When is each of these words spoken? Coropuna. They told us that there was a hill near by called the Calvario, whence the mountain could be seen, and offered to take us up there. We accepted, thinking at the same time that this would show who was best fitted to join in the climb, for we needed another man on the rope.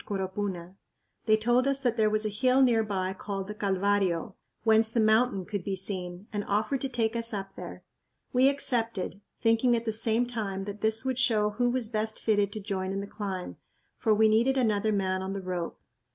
Coropuna. 0.03 0.77
They 1.27 1.37
told 1.37 1.67
us 1.67 1.81
that 1.81 1.95
there 1.95 2.09
was 2.09 2.25
a 2.25 2.29
hill 2.29 2.63
near 2.63 2.83
by 2.83 3.13
called 3.13 3.47
the 3.47 3.53
Calvario, 3.53 4.33
whence 4.63 4.89
the 4.89 4.99
mountain 4.99 5.45
could 5.45 5.63
be 5.63 5.75
seen, 5.75 6.25
and 6.33 6.43
offered 6.45 6.81
to 6.81 6.89
take 6.89 7.15
us 7.15 7.35
up 7.35 7.55
there. 7.55 7.83
We 8.33 8.49
accepted, 8.49 9.21
thinking 9.43 9.75
at 9.75 9.85
the 9.85 9.93
same 9.93 10.25
time 10.25 10.63
that 10.63 10.81
this 10.81 11.05
would 11.05 11.19
show 11.19 11.51
who 11.51 11.69
was 11.69 11.87
best 11.87 12.19
fitted 12.19 12.51
to 12.53 12.59
join 12.59 12.91
in 12.91 12.99
the 13.01 13.05
climb, 13.05 13.57
for 13.95 14.11
we 14.11 14.27
needed 14.27 14.57
another 14.57 14.91
man 14.91 15.21
on 15.21 15.33
the 15.33 15.39
rope. 15.41 15.79